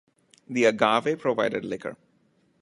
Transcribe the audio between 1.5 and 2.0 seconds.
liquor.